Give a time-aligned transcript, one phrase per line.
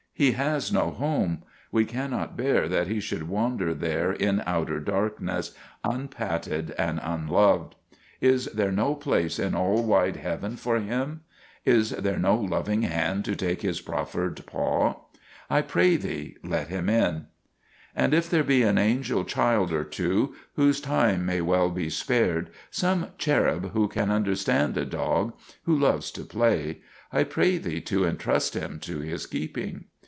[0.13, 1.41] He has no home.
[1.71, 7.73] We cannot bear that he should wander there in outer darkness, unpatted and un loved.
[8.19, 11.21] Is there no place in all wide heaven for him?
[11.65, 14.97] Is there no loving hand to take his proffered paw?
[15.49, 17.25] I pray thee, let him in.
[17.95, 22.51] And if there be an angel child or two whose time may well be spared,
[22.69, 25.33] some cherub who can under stand a dog,
[25.63, 26.81] who loves to play,
[27.11, 29.85] I pray thee to en trust him to his keeping.